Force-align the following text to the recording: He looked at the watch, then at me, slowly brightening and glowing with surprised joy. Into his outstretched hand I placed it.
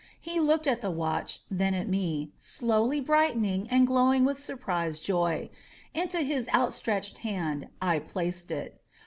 He 0.19 0.39
looked 0.39 0.65
at 0.65 0.81
the 0.81 0.89
watch, 0.89 1.41
then 1.51 1.75
at 1.75 1.87
me, 1.87 2.31
slowly 2.39 2.99
brightening 2.99 3.67
and 3.69 3.85
glowing 3.85 4.25
with 4.25 4.39
surprised 4.39 5.03
joy. 5.05 5.51
Into 5.93 6.21
his 6.21 6.49
outstretched 6.55 7.19
hand 7.19 7.67
I 7.83 7.99
placed 7.99 8.49
it. 8.49 8.81